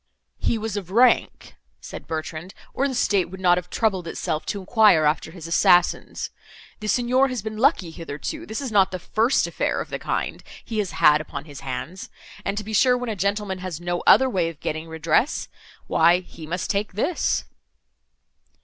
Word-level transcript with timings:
"He 0.39 0.57
was 0.57 0.77
of 0.77 0.89
rank," 0.89 1.53
said 1.79 2.07
Bertrand, 2.07 2.55
"or 2.73 2.87
the 2.87 2.95
State 2.95 3.29
would 3.29 3.39
not 3.39 3.59
have 3.59 3.69
troubled 3.69 4.07
itself 4.07 4.47
to 4.47 4.59
enquire 4.59 5.05
after 5.05 5.29
his 5.29 5.45
assassins. 5.45 6.31
The 6.79 6.87
Signor 6.87 7.27
has 7.27 7.43
been 7.43 7.57
lucky 7.59 7.91
hitherto; 7.91 8.47
this 8.47 8.61
is 8.61 8.71
not 8.71 8.89
the 8.89 8.97
first 8.97 9.45
affair 9.45 9.79
of 9.79 9.91
the 9.91 9.99
kind 9.99 10.41
he 10.65 10.79
has 10.79 10.93
had 10.93 11.21
upon 11.21 11.45
his 11.45 11.59
hands; 11.59 12.09
and 12.43 12.57
to 12.57 12.63
be 12.63 12.73
sure, 12.73 12.97
when 12.97 13.09
a 13.11 13.15
gentleman 13.15 13.59
has 13.59 13.79
no 13.79 14.01
other 14.07 14.27
way 14.27 14.49
of 14.49 14.59
getting 14.59 14.87
redress—why 14.87 16.21
he 16.21 16.47
must 16.47 16.71
take 16.71 16.93
this." 16.93 17.43